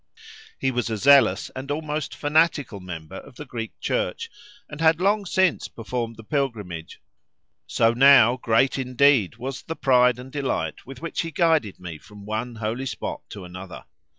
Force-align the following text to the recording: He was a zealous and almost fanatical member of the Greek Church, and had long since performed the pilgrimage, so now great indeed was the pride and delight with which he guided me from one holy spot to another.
He 0.57 0.71
was 0.71 0.89
a 0.89 0.97
zealous 0.97 1.51
and 1.55 1.69
almost 1.69 2.15
fanatical 2.15 2.79
member 2.79 3.17
of 3.17 3.35
the 3.35 3.45
Greek 3.45 3.79
Church, 3.79 4.31
and 4.67 4.81
had 4.81 4.99
long 4.99 5.27
since 5.27 5.67
performed 5.67 6.17
the 6.17 6.23
pilgrimage, 6.23 6.99
so 7.67 7.93
now 7.93 8.37
great 8.37 8.79
indeed 8.79 9.35
was 9.37 9.61
the 9.61 9.75
pride 9.75 10.17
and 10.17 10.31
delight 10.31 10.87
with 10.87 11.03
which 11.03 11.21
he 11.21 11.29
guided 11.29 11.79
me 11.79 11.99
from 11.99 12.25
one 12.25 12.55
holy 12.55 12.87
spot 12.87 13.21
to 13.29 13.45
another. 13.45 13.85